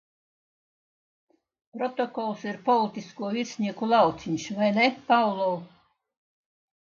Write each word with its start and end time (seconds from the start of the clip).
Protokols 1.77 2.45
ir 2.53 2.57
politisko 2.69 3.29
virsnieku 3.37 3.91
lauciņš, 3.93 4.47
vai 4.63 4.71
ne, 4.79 4.89
Pavlov? 5.13 5.55